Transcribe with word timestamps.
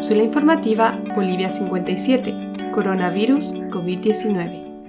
Cápsula 0.00 0.22
informativa 0.22 0.98
Bolivia 1.14 1.50
57, 1.50 2.70
Coronavirus 2.72 3.52
COVID-19. 3.52 4.86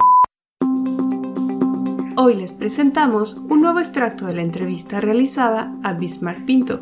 Hoy 2.16 2.35
les 2.35 2.53
presentamos 2.53 3.33
un 3.33 3.60
nuevo 3.60 3.82
extracto 3.82 4.26
de 4.26 4.35
la 4.35 4.42
entrevista 4.42 5.01
realizada 5.01 5.76
a 5.83 5.92
Bismarck 5.92 6.46
Pinto, 6.46 6.80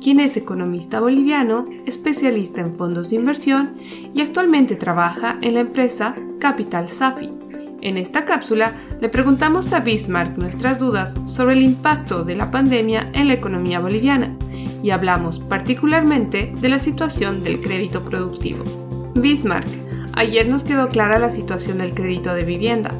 quien 0.00 0.20
es 0.20 0.36
economista 0.36 1.00
boliviano, 1.00 1.64
especialista 1.86 2.60
en 2.60 2.76
fondos 2.76 3.10
de 3.10 3.16
inversión 3.16 3.74
y 4.14 4.20
actualmente 4.20 4.76
trabaja 4.76 5.36
en 5.42 5.54
la 5.54 5.60
empresa 5.60 6.14
Capital 6.38 6.88
Safi. 6.88 7.32
En 7.80 7.96
esta 7.96 8.24
cápsula 8.24 8.74
le 9.00 9.08
preguntamos 9.08 9.72
a 9.72 9.80
Bismarck 9.80 10.38
nuestras 10.38 10.78
dudas 10.78 11.14
sobre 11.24 11.54
el 11.54 11.62
impacto 11.62 12.22
de 12.22 12.36
la 12.36 12.52
pandemia 12.52 13.10
en 13.12 13.26
la 13.26 13.34
economía 13.34 13.80
boliviana 13.80 14.36
y 14.86 14.92
hablamos 14.92 15.40
particularmente 15.40 16.54
de 16.60 16.68
la 16.68 16.78
situación 16.78 17.42
del 17.42 17.60
crédito 17.60 18.04
productivo. 18.04 18.62
Bismarck, 19.16 19.66
ayer 20.12 20.48
nos 20.48 20.62
quedó 20.62 20.88
clara 20.88 21.18
la 21.18 21.28
situación 21.28 21.78
del 21.78 21.92
crédito 21.92 22.32
de 22.32 22.44
vivienda. 22.44 22.92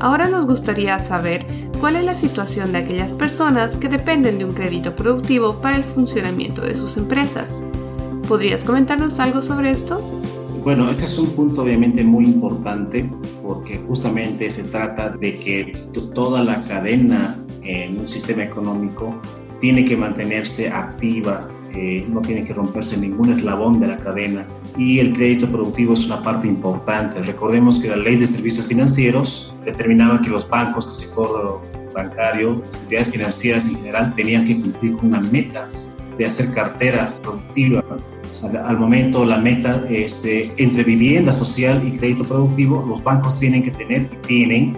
Ahora 0.00 0.26
nos 0.28 0.46
gustaría 0.46 0.98
saber 0.98 1.44
cuál 1.80 1.96
es 1.96 2.04
la 2.04 2.16
situación 2.16 2.72
de 2.72 2.78
aquellas 2.78 3.12
personas 3.12 3.76
que 3.76 3.90
dependen 3.90 4.38
de 4.38 4.46
un 4.46 4.54
crédito 4.54 4.96
productivo 4.96 5.60
para 5.60 5.76
el 5.76 5.84
funcionamiento 5.84 6.62
de 6.62 6.74
sus 6.74 6.96
empresas. 6.96 7.60
¿Podrías 8.26 8.64
comentarnos 8.64 9.20
algo 9.20 9.42
sobre 9.42 9.70
esto? 9.70 10.00
Bueno, 10.64 10.88
este 10.88 11.04
es 11.04 11.18
un 11.18 11.28
punto 11.32 11.60
obviamente 11.60 12.04
muy 12.04 12.24
importante 12.24 13.04
porque 13.42 13.84
justamente 13.86 14.48
se 14.48 14.62
trata 14.62 15.10
de 15.10 15.38
que 15.38 15.76
toda 16.14 16.42
la 16.42 16.62
cadena 16.62 17.36
en 17.62 18.00
un 18.00 18.08
sistema 18.08 18.44
económico 18.44 19.20
tiene 19.60 19.84
que 19.84 19.96
mantenerse 19.96 20.68
activa, 20.68 21.48
eh, 21.76 22.06
no 22.08 22.20
tiene 22.20 22.44
que 22.44 22.54
romperse 22.54 22.96
ningún 22.96 23.32
eslabón 23.32 23.80
de 23.80 23.88
la 23.88 23.96
cadena 23.96 24.46
y 24.76 25.00
el 25.00 25.12
crédito 25.12 25.50
productivo 25.50 25.94
es 25.94 26.06
una 26.06 26.22
parte 26.22 26.46
importante. 26.46 27.20
Recordemos 27.22 27.80
que 27.80 27.88
la 27.88 27.96
ley 27.96 28.16
de 28.16 28.26
servicios 28.26 28.66
financieros 28.66 29.54
determinaba 29.64 30.20
que 30.20 30.30
los 30.30 30.48
bancos, 30.48 30.86
el 30.86 30.94
sector 30.94 31.62
bancario, 31.92 32.62
las 32.66 32.80
entidades 32.82 33.10
financieras 33.10 33.66
en 33.68 33.76
general 33.76 34.14
tenían 34.14 34.44
que 34.44 34.60
cumplir 34.60 34.96
con 34.96 35.08
una 35.08 35.20
meta 35.20 35.68
de 36.16 36.26
hacer 36.26 36.52
cartera 36.52 37.12
productiva. 37.22 37.84
Al, 38.66 38.78
momento 38.78 39.24
la 39.24 39.38
meta 39.38 39.84
es 39.88 40.24
entre 40.24 40.84
vivienda 40.84 41.32
social 41.32 41.82
y 41.86 41.96
crédito 41.96 42.24
productivo, 42.24 42.84
los 42.86 43.02
bancos 43.02 43.38
tienen 43.38 43.62
que 43.62 43.70
tener 43.70 44.02
y 44.12 44.26
tienen 44.26 44.76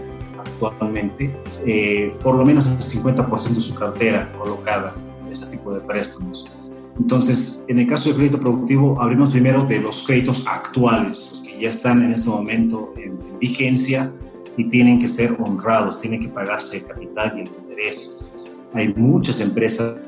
actualmente 0.64 1.36
eh, 1.66 2.14
por 2.22 2.36
lo 2.36 2.44
menos 2.44 2.66
el 2.66 2.78
50% 2.78 3.48
de 3.48 3.60
su 3.60 3.74
cartera 3.74 4.32
colocada 4.38 4.94
en 5.24 5.32
este 5.32 5.56
tipo 5.56 5.72
de 5.74 5.80
préstamos. 5.80 6.50
Entonces, 6.98 7.62
en 7.68 7.78
el 7.78 7.86
caso 7.86 8.08
del 8.08 8.16
crédito 8.16 8.40
productivo, 8.40 9.00
abrimos 9.00 9.30
primero 9.30 9.64
de 9.64 9.80
los 9.80 10.06
créditos 10.06 10.46
actuales, 10.46 11.28
los 11.30 11.42
que 11.42 11.60
ya 11.60 11.68
están 11.68 12.02
en 12.02 12.12
este 12.12 12.30
momento 12.30 12.92
en, 12.96 13.16
vigencia 13.38 14.10
y 14.56 14.64
tienen 14.70 14.98
que 14.98 15.10
ser 15.10 15.36
honrados, 15.38 16.00
tienen 16.00 16.20
que 16.20 16.28
pagarse 16.28 16.78
el 16.78 16.84
capital 16.84 17.34
y 17.36 17.40
el 17.40 17.48
interés. 17.48 18.32
Hay 18.72 18.94
muchas 18.94 19.40
empresas 19.40 19.98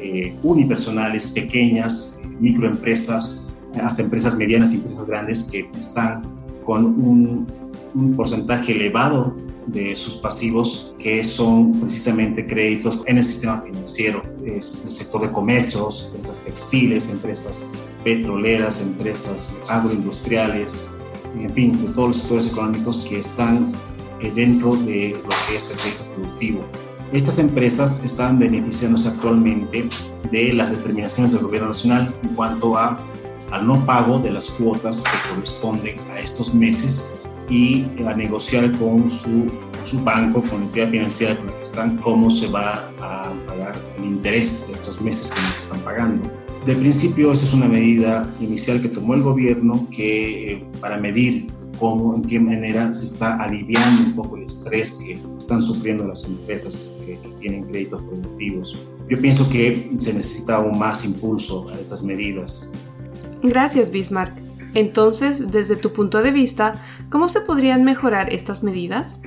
eh, 0.00 0.34
unipersonales, 0.42 1.32
pequeñas, 1.32 2.18
microempresas, 2.40 3.46
hasta 3.82 4.00
empresas 4.00 4.34
medianas 4.34 4.72
y 4.72 4.76
empresas 4.76 5.06
grandes 5.06 5.44
que 5.44 5.68
están 5.78 6.22
con 6.64 6.86
un, 6.86 7.46
un 7.94 8.14
porcentaje 8.14 8.72
elevado 8.72 9.34
de 9.66 9.96
sus 9.96 10.16
pasivos 10.16 10.94
que 10.98 11.22
son 11.24 11.78
precisamente 11.80 12.46
créditos 12.46 13.00
en 13.06 13.18
el 13.18 13.24
sistema 13.24 13.62
financiero, 13.62 14.22
es 14.44 14.82
el 14.84 14.90
sector 14.90 15.22
de 15.22 15.32
comercios, 15.32 16.04
empresas 16.06 16.38
textiles, 16.38 17.10
empresas 17.10 17.72
petroleras, 18.02 18.80
empresas 18.80 19.56
agroindustriales, 19.68 20.90
en 21.40 21.50
fin, 21.50 21.72
de 21.84 21.92
todos 21.92 22.08
los 22.08 22.16
sectores 22.16 22.46
económicos 22.46 23.02
que 23.08 23.20
están 23.20 23.72
eh, 24.20 24.30
dentro 24.34 24.76
de 24.76 25.16
lo 25.22 25.34
que 25.48 25.56
es 25.56 25.70
el 25.70 25.76
crédito 25.78 26.04
productivo. 26.14 26.64
Estas 27.12 27.38
empresas 27.38 28.04
están 28.04 28.38
beneficiándose 28.38 29.08
actualmente 29.08 29.88
de 30.30 30.52
las 30.52 30.70
determinaciones 30.70 31.32
del 31.32 31.42
gobierno 31.42 31.68
nacional 31.68 32.14
en 32.22 32.30
cuanto 32.30 32.76
a, 32.76 32.98
al 33.50 33.66
no 33.66 33.84
pago 33.86 34.18
de 34.18 34.32
las 34.32 34.50
cuotas 34.50 35.04
que 35.04 35.30
corresponden 35.30 35.98
a 36.12 36.20
estos 36.20 36.52
meses 36.54 37.20
y 37.48 37.84
a 38.06 38.14
negociar 38.14 38.72
con 38.78 39.10
su, 39.10 39.46
su 39.84 40.02
banco, 40.02 40.42
con 40.42 40.60
la 40.60 40.66
entidad 40.66 40.90
financiera 40.90 41.36
con 41.36 41.46
la 41.46 41.52
que 41.56 41.62
están, 41.62 41.96
cómo 41.98 42.30
se 42.30 42.46
va 42.48 42.90
a 43.00 43.32
pagar 43.46 43.72
el 43.98 44.04
interés 44.04 44.68
de 44.68 44.74
estos 44.74 45.00
meses 45.00 45.30
que 45.30 45.40
nos 45.42 45.58
están 45.58 45.80
pagando. 45.80 46.30
De 46.66 46.74
principio, 46.74 47.32
esa 47.32 47.44
es 47.44 47.52
una 47.52 47.68
medida 47.68 48.32
inicial 48.40 48.80
que 48.80 48.88
tomó 48.88 49.14
el 49.14 49.22
gobierno 49.22 49.86
que, 49.90 50.52
eh, 50.52 50.64
para 50.80 50.96
medir 50.96 51.48
cómo, 51.78 52.14
en 52.14 52.22
qué 52.22 52.40
manera 52.40 52.92
se 52.94 53.04
está 53.04 53.36
aliviando 53.36 54.04
un 54.04 54.14
poco 54.14 54.36
el 54.36 54.44
estrés 54.44 55.02
que 55.04 55.18
están 55.36 55.60
sufriendo 55.60 56.06
las 56.06 56.24
empresas 56.24 56.96
que, 57.04 57.14
que 57.14 57.28
tienen 57.40 57.64
créditos 57.64 58.02
productivos. 58.02 58.76
Yo 59.10 59.20
pienso 59.20 59.48
que 59.50 59.90
se 59.98 60.14
necesita 60.14 60.56
aún 60.56 60.78
más 60.78 61.04
impulso 61.04 61.66
a 61.68 61.78
estas 61.78 62.02
medidas. 62.02 62.70
Gracias, 63.42 63.90
Bismarck. 63.90 64.43
Entonces, 64.74 65.52
desde 65.52 65.76
tu 65.76 65.92
punto 65.92 66.22
de 66.22 66.32
vista, 66.32 66.74
¿cómo 67.08 67.28
se 67.28 67.40
podrían 67.40 67.84
mejorar 67.84 68.32
estas 68.32 68.62
medidas? 68.62 69.20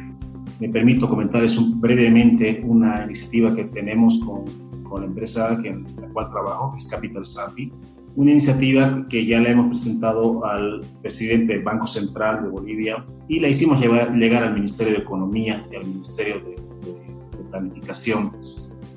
Me 0.59 0.69
permito 0.69 1.07
comentarles 1.07 1.57
brevemente 1.79 2.61
una 2.65 3.05
iniciativa 3.05 3.55
que 3.55 3.65
tenemos 3.65 4.19
con, 4.19 4.43
con 4.83 5.01
la 5.01 5.07
empresa 5.07 5.57
que, 5.61 5.69
en 5.69 5.85
la 6.01 6.07
cual 6.09 6.29
trabajo, 6.29 6.71
que 6.71 6.77
es 6.77 6.87
Capital 6.87 7.25
Sapi, 7.25 7.71
una 8.15 8.31
iniciativa 8.31 9.05
que 9.07 9.25
ya 9.25 9.39
la 9.39 9.49
hemos 9.49 9.67
presentado 9.67 10.43
al 10.43 10.81
presidente 11.01 11.53
del 11.53 11.63
Banco 11.63 11.85
Central 11.85 12.43
de 12.43 12.49
Bolivia 12.49 13.05
y 13.27 13.39
la 13.39 13.47
hicimos 13.47 13.79
llevar, 13.79 14.11
llegar 14.15 14.43
al 14.43 14.55
Ministerio 14.55 14.93
de 14.93 14.99
Economía 14.99 15.63
y 15.71 15.75
al 15.75 15.85
Ministerio 15.85 16.39
de, 16.39 16.49
de, 16.49 17.37
de 17.37 17.43
Planificación, 17.51 18.35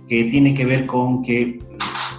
que 0.08 0.24
tiene 0.24 0.54
que 0.54 0.64
ver 0.64 0.86
con 0.86 1.22
que 1.22 1.42
el 1.42 1.60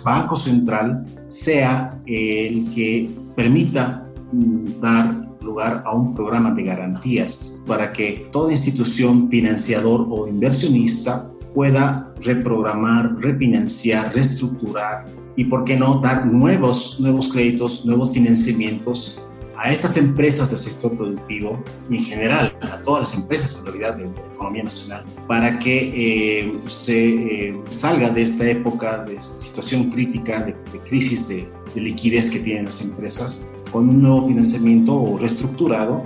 Banco 0.05 0.35
Central 0.35 1.05
sea 1.27 1.99
el 2.05 2.69
que 2.69 3.09
permita 3.35 4.10
dar 4.31 5.29
lugar 5.41 5.83
a 5.85 5.95
un 5.95 6.13
programa 6.13 6.51
de 6.51 6.63
garantías 6.63 7.61
para 7.65 7.91
que 7.91 8.29
toda 8.31 8.51
institución 8.51 9.29
financiador 9.29 10.07
o 10.09 10.27
inversionista 10.27 11.31
pueda 11.53 12.13
reprogramar, 12.21 13.15
refinanciar, 13.17 14.13
reestructurar 14.13 15.05
y, 15.35 15.45
por 15.45 15.63
qué 15.63 15.75
no, 15.75 15.99
dar 15.99 16.25
nuevos, 16.25 16.99
nuevos 16.99 17.27
créditos, 17.29 17.85
nuevos 17.85 18.11
financiamientos 18.13 19.21
a 19.57 19.71
estas 19.71 19.95
empresas 19.95 20.49
del 20.49 20.59
sector 20.59 20.95
productivo 20.97 21.63
y 21.89 21.97
en 21.97 22.03
general 22.03 22.57
a 22.61 22.77
todas 22.77 23.09
las 23.09 23.21
empresas 23.21 23.59
en 23.59 23.65
realidad 23.65 23.95
de, 23.95 24.05
la 24.05 24.33
economía 24.33 24.63
nacional 24.63 25.03
para 25.27 25.59
que 25.59 25.91
eh, 25.93 26.53
se 26.65 27.49
eh, 27.49 27.61
salga 27.69 28.09
de 28.09 28.23
esta 28.23 28.49
época 28.49 29.03
de 29.03 29.21
situación 29.21 29.91
crítica, 29.91 30.39
de, 30.39 30.55
de 30.71 30.79
crisis 30.87 31.27
de, 31.27 31.47
de 31.75 31.81
liquidez 31.81 32.31
que 32.31 32.39
tienen 32.39 32.65
las 32.65 32.81
empresas 32.81 33.51
con 33.71 33.89
un 33.89 34.01
nuevo 34.01 34.27
financiamiento 34.27 35.17
reestructurado, 35.19 36.03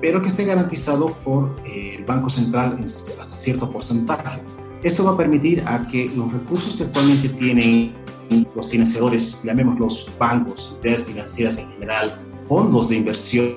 pero 0.00 0.20
que 0.20 0.28
esté 0.28 0.44
garantizado 0.44 1.08
por 1.24 1.54
eh, 1.64 1.96
el 1.98 2.04
Banco 2.04 2.28
Central 2.28 2.78
hasta 2.82 3.24
cierto 3.24 3.70
porcentaje. 3.70 4.40
Esto 4.82 5.04
va 5.04 5.12
a 5.12 5.16
permitir 5.16 5.62
a 5.66 5.86
que 5.86 6.10
los 6.16 6.32
recursos 6.32 6.74
que 6.74 6.84
actualmente 6.84 7.28
tienen 7.28 7.94
los 8.54 8.70
financiadores, 8.70 9.38
llamemos 9.44 9.78
los 9.78 10.10
bancos, 10.18 10.72
entidades 10.76 11.04
financieras 11.04 11.58
en 11.58 11.70
general, 11.70 12.12
fondos 12.48 12.88
de 12.88 12.96
inversión, 12.96 13.54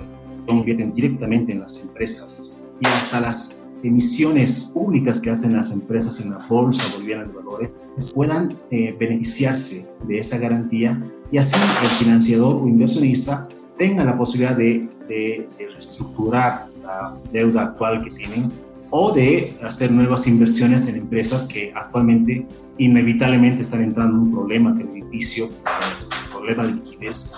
invierten 0.47 0.91
directamente 0.91 1.53
en 1.53 1.61
las 1.61 1.81
empresas 1.81 2.63
y 2.79 2.87
hasta 2.87 3.21
las 3.21 3.64
emisiones 3.87 4.71
públicas 4.73 5.19
que 5.19 5.29
hacen 5.29 5.55
las 5.55 5.71
empresas 5.71 6.19
en 6.21 6.31
la 6.31 6.45
Bolsa 6.47 6.83
Boliviana 6.93 7.25
de 7.25 7.33
Valores 7.33 7.71
puedan 8.13 8.53
eh, 8.71 8.95
beneficiarse 8.99 9.87
de 10.07 10.17
esta 10.17 10.37
garantía 10.37 11.01
y 11.31 11.37
así 11.37 11.57
el 11.83 11.89
financiador 11.91 12.63
o 12.63 12.67
inversionista 12.67 13.47
tenga 13.77 14.03
la 14.03 14.17
posibilidad 14.17 14.55
de, 14.55 14.89
de, 15.07 15.47
de 15.57 15.67
reestructurar 15.71 16.67
la 16.83 17.17
deuda 17.31 17.63
actual 17.63 18.03
que 18.03 18.11
tienen 18.11 18.51
o 18.89 19.11
de 19.11 19.53
hacer 19.63 19.91
nuevas 19.91 20.27
inversiones 20.27 20.87
en 20.87 20.95
empresas 20.95 21.43
que 21.47 21.71
actualmente 21.75 22.45
inevitablemente 22.77 23.61
están 23.61 23.81
entrando 23.81 24.15
en 24.15 24.21
un 24.23 24.31
problema 24.31 24.75
crediticio, 24.75 25.49
este, 25.97 26.15
un 26.25 26.31
problema 26.31 26.63
de 26.63 26.73
liquidez, 26.73 27.33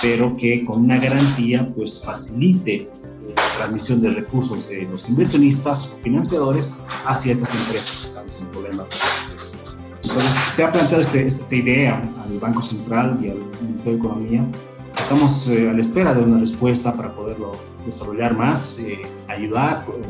pero 0.00 0.34
que 0.36 0.64
con 0.64 0.84
una 0.84 0.98
garantía 0.98 1.72
pues 1.74 2.02
facilite 2.04 2.88
transmisión 3.58 4.00
de 4.00 4.10
recursos 4.10 4.68
de 4.68 4.82
los 4.82 5.08
inversionistas 5.08 5.88
o 5.88 6.02
financiadores 6.02 6.74
hacia 7.04 7.32
estas 7.32 7.54
empresas 7.54 7.98
que 7.98 8.06
están 8.06 8.24
en 8.40 8.52
problemas. 8.52 8.86
Entonces, 10.02 10.32
se 10.54 10.64
ha 10.64 10.72
planteado 10.72 11.02
este, 11.02 11.26
esta 11.26 11.54
idea 11.54 12.02
al 12.24 12.38
Banco 12.38 12.62
Central 12.62 13.18
y 13.20 13.28
al 13.28 13.38
Ministerio 13.62 13.98
de 13.98 14.06
Economía. 14.06 14.46
Estamos 14.98 15.48
eh, 15.48 15.70
a 15.70 15.72
la 15.72 15.80
espera 15.80 16.14
de 16.14 16.22
una 16.22 16.38
respuesta 16.38 16.94
para 16.94 17.14
poderlo 17.14 17.52
desarrollar 17.84 18.36
más, 18.36 18.78
eh, 18.78 19.02
ayudar, 19.28 19.84
eh, 19.88 20.02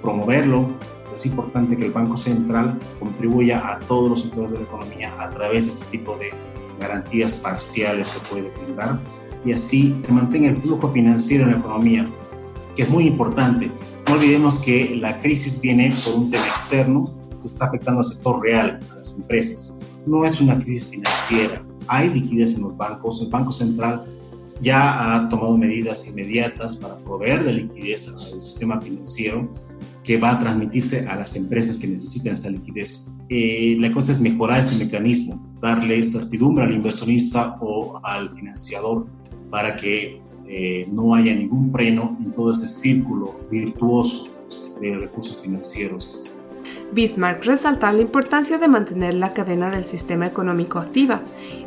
promoverlo. 0.00 0.70
Es 1.14 1.26
importante 1.26 1.76
que 1.76 1.86
el 1.86 1.92
Banco 1.92 2.16
Central 2.16 2.78
contribuya 2.98 3.66
a 3.68 3.78
todos 3.80 4.10
los 4.10 4.22
sectores 4.22 4.50
de 4.52 4.58
la 4.58 4.64
economía 4.64 5.12
a 5.18 5.28
través 5.30 5.64
de 5.66 5.72
este 5.72 5.98
tipo 5.98 6.16
de 6.16 6.32
garantías 6.78 7.36
parciales 7.36 8.10
que 8.10 8.20
puede 8.28 8.50
brindar 8.50 8.98
y 9.46 9.52
así 9.52 9.96
se 10.04 10.12
mantenga 10.12 10.48
el 10.48 10.56
flujo 10.56 10.90
financiero 10.90 11.44
en 11.44 11.52
la 11.52 11.58
economía, 11.58 12.06
que 12.76 12.82
es 12.82 12.90
muy 12.90 13.06
importante. 13.06 13.72
No 14.06 14.14
olvidemos 14.14 14.60
que 14.60 14.94
la 14.96 15.18
crisis 15.20 15.60
viene 15.60 15.92
por 16.04 16.14
un 16.14 16.30
tema 16.30 16.46
externo 16.46 17.10
que 17.40 17.46
está 17.46 17.66
afectando 17.66 18.00
al 18.00 18.04
sector 18.04 18.42
real, 18.42 18.78
a 18.92 18.96
las 18.96 19.16
empresas. 19.16 19.76
No 20.06 20.24
es 20.24 20.40
una 20.40 20.58
crisis 20.58 20.88
financiera. 20.88 21.64
Hay 21.88 22.10
liquidez 22.10 22.54
en 22.56 22.62
los 22.62 22.76
bancos. 22.76 23.20
El 23.20 23.28
Banco 23.28 23.50
Central 23.50 24.04
ya 24.60 25.16
ha 25.16 25.28
tomado 25.28 25.56
medidas 25.56 26.06
inmediatas 26.08 26.76
para 26.76 26.96
proveer 26.98 27.44
de 27.44 27.52
liquidez 27.54 28.08
al 28.08 28.42
sistema 28.42 28.80
financiero 28.80 29.48
que 30.04 30.18
va 30.18 30.32
a 30.32 30.38
transmitirse 30.38 31.06
a 31.08 31.16
las 31.16 31.34
empresas 31.34 31.78
que 31.78 31.88
necesiten 31.88 32.34
esta 32.34 32.48
liquidez. 32.48 33.12
Eh, 33.28 33.76
la 33.80 33.92
cosa 33.92 34.12
es 34.12 34.20
mejorar 34.20 34.60
ese 34.60 34.76
mecanismo, 34.76 35.44
darle 35.60 36.00
certidumbre 36.04 36.64
al 36.64 36.74
inversionista 36.74 37.56
o 37.60 38.00
al 38.04 38.30
financiador 38.36 39.06
para 39.50 39.74
que 39.74 40.20
eh, 40.48 40.86
no 40.90 41.14
haya 41.14 41.34
ningún 41.34 41.72
freno 41.72 42.16
en 42.24 42.32
todo 42.32 42.52
ese 42.52 42.68
círculo 42.68 43.40
virtuoso 43.50 44.28
de 44.80 44.96
recursos 44.96 45.42
financieros. 45.42 46.22
Bismarck 46.92 47.44
resalta 47.44 47.92
la 47.92 48.00
importancia 48.00 48.58
de 48.58 48.68
mantener 48.68 49.14
la 49.14 49.34
cadena 49.34 49.70
del 49.70 49.84
sistema 49.84 50.26
económico 50.26 50.78
activa, 50.78 51.20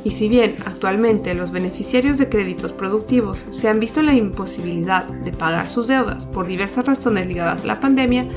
y 0.04 0.12
si 0.12 0.30
bien 0.30 0.56
actualmente 0.66 1.34
los 1.34 1.52
beneficiarios 1.52 2.18
de 2.18 2.30
créditos 2.30 2.72
productivos 2.72 3.46
se 3.50 3.68
han 3.68 3.80
visto 3.80 4.00
en 4.00 4.06
la 4.06 4.16
imposibilidad 4.16 5.04
de 5.04 5.32
pagar 5.34 5.70
sus 5.70 5.88
deudas 5.88 6.26
por 6.26 6.48
diversas 6.48 6.86
razones 6.86 7.28
ligadas 7.28 7.64
a 7.64 7.68
la 7.68 7.80
pandemia, 7.82 8.28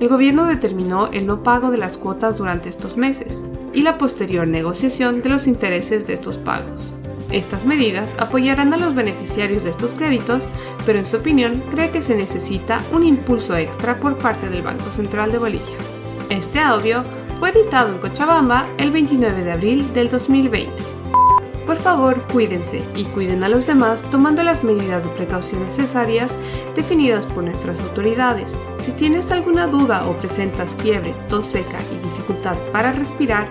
el 0.00 0.08
gobierno 0.08 0.46
determinó 0.46 1.08
el 1.12 1.26
no 1.26 1.42
pago 1.42 1.70
de 1.70 1.78
las 1.78 1.98
cuotas 1.98 2.36
durante 2.36 2.70
estos 2.70 2.96
meses 2.96 3.44
y 3.74 3.82
la 3.82 3.98
posterior 3.98 4.48
negociación 4.48 5.20
de 5.20 5.28
los 5.28 5.46
intereses 5.46 6.06
de 6.06 6.14
estos 6.14 6.38
pagos. 6.38 6.94
Estas 7.32 7.64
medidas 7.64 8.16
apoyarán 8.18 8.74
a 8.74 8.76
los 8.76 8.94
beneficiarios 8.94 9.62
de 9.62 9.70
estos 9.70 9.94
créditos, 9.94 10.48
pero 10.84 10.98
en 10.98 11.06
su 11.06 11.16
opinión 11.16 11.62
cree 11.70 11.90
que 11.90 12.02
se 12.02 12.16
necesita 12.16 12.82
un 12.92 13.04
impulso 13.04 13.56
extra 13.56 13.96
por 13.96 14.18
parte 14.18 14.48
del 14.48 14.62
Banco 14.62 14.90
Central 14.90 15.30
de 15.30 15.38
Bolivia. 15.38 15.76
Este 16.28 16.58
audio 16.58 17.04
fue 17.38 17.50
editado 17.50 17.92
en 17.92 17.98
Cochabamba 17.98 18.66
el 18.78 18.90
29 18.90 19.44
de 19.44 19.52
abril 19.52 19.94
del 19.94 20.08
2020. 20.08 21.00
Por 21.66 21.78
favor, 21.78 22.20
cuídense 22.32 22.82
y 22.96 23.04
cuiden 23.04 23.44
a 23.44 23.48
los 23.48 23.64
demás 23.64 24.02
tomando 24.10 24.42
las 24.42 24.64
medidas 24.64 25.04
de 25.04 25.10
precaución 25.10 25.62
necesarias 25.62 26.36
definidas 26.74 27.26
por 27.26 27.44
nuestras 27.44 27.80
autoridades. 27.80 28.60
Si 28.78 28.90
tienes 28.90 29.30
alguna 29.30 29.68
duda 29.68 30.08
o 30.08 30.14
presentas 30.14 30.74
fiebre, 30.74 31.14
tos 31.28 31.46
seca 31.46 31.78
y 31.92 32.08
dificultad 32.08 32.56
para 32.72 32.90
respirar, 32.90 33.46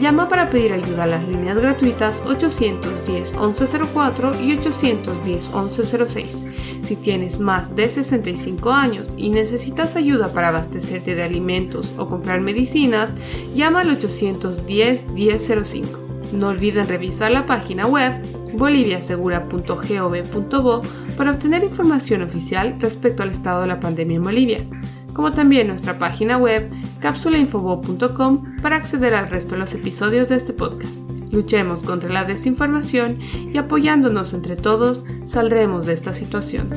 llama 0.00 0.28
para 0.28 0.50
pedir 0.50 0.72
ayuda 0.72 1.04
a 1.04 1.06
las 1.06 1.26
líneas 1.28 1.58
gratuitas 1.58 2.20
810 2.26 3.32
1104 3.32 4.40
y 4.40 4.52
810 4.52 5.50
1106. 5.54 6.46
Si 6.82 6.96
tienes 6.96 7.38
más 7.38 7.74
de 7.74 7.88
65 7.88 8.70
años 8.70 9.08
y 9.16 9.30
necesitas 9.30 9.96
ayuda 9.96 10.32
para 10.32 10.48
abastecerte 10.48 11.14
de 11.14 11.22
alimentos 11.22 11.94
o 11.96 12.06
comprar 12.06 12.40
medicinas, 12.40 13.10
llama 13.54 13.80
al 13.80 13.90
810 13.90 15.08
1005. 15.08 16.00
No 16.32 16.48
olviden 16.48 16.88
revisar 16.88 17.30
la 17.30 17.46
página 17.46 17.86
web 17.86 18.14
boliviasegura.gov.bo 18.54 20.80
para 21.16 21.30
obtener 21.30 21.64
información 21.64 22.20
oficial 22.22 22.76
respecto 22.80 23.22
al 23.22 23.30
estado 23.30 23.62
de 23.62 23.68
la 23.68 23.80
pandemia 23.80 24.16
en 24.16 24.22
Bolivia, 24.22 24.60
como 25.14 25.32
también 25.32 25.68
nuestra 25.68 25.98
página 25.98 26.36
web 26.36 26.70
cápsulainfobo.com 27.00 28.56
para 28.60 28.76
acceder 28.76 29.14
al 29.14 29.28
resto 29.28 29.54
de 29.54 29.60
los 29.60 29.72
episodios 29.74 30.28
de 30.28 30.36
este 30.36 30.52
podcast. 30.52 31.00
Luchemos 31.32 31.82
contra 31.82 32.10
la 32.10 32.24
desinformación 32.24 33.18
y 33.52 33.58
apoyándonos 33.58 34.34
entre 34.34 34.56
todos 34.56 35.04
saldremos 35.24 35.86
de 35.86 35.94
esta 35.94 36.14
situación. 36.14 36.70